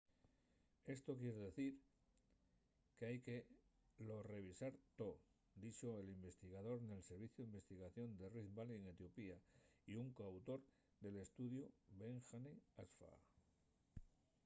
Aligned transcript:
esto 0.93 1.11
quier 1.19 1.35
dicir 1.45 1.71
qu’hai 2.97 3.17
que 3.25 3.37
lo 4.07 4.17
revisar 4.33 4.73
too” 4.97 5.15
dixo 5.63 5.89
l’investigador 6.07 6.77
nel 6.89 7.07
serviciu 7.09 7.41
d’investigación 7.43 8.07
de 8.19 8.25
rift 8.35 8.51
valley 8.57 8.77
n’etiopía 8.81 9.37
y 9.91 9.93
un 10.03 10.07
co-autor 10.17 10.59
del 11.01 11.15
estudiu 11.25 11.63
berhane 11.99 12.53
asfaw 12.83 13.17